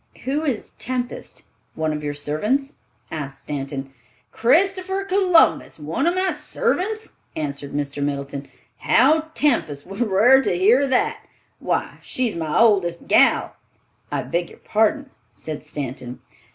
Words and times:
"Who 0.23 0.43
is 0.43 0.71
Tempest? 0.79 1.43
One 1.75 1.93
of 1.93 2.03
your 2.03 2.15
servants?" 2.15 2.79
asked 3.11 3.43
Stanton. 3.43 3.93
"Christopher 4.31 5.05
Columbus! 5.05 5.77
One 5.77 6.07
of 6.07 6.15
my 6.15 6.31
servants!" 6.31 7.17
answered 7.35 7.73
Mr. 7.73 8.01
Middleton. 8.01 8.49
"How 8.79 9.29
Tempest 9.35 9.85
would 9.85 9.99
rar 10.01 10.41
to 10.41 10.51
hear 10.57 10.87
that. 10.87 11.23
Why, 11.59 11.99
she's 12.01 12.33
my 12.33 12.57
oldest 12.57 13.07
gal." 13.07 13.55
"I 14.11 14.23
beg 14.23 14.49
your 14.49 14.57
pardon," 14.57 15.11
said 15.33 15.61
Stanton. 15.63 16.19